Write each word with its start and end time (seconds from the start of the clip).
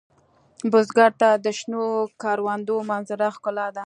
بزګر 0.71 1.11
ته 1.21 1.29
د 1.45 1.47
شنو 1.59 1.83
کروندو 2.21 2.75
منظره 2.89 3.27
ښکلا 3.35 3.67
ده 3.75 3.79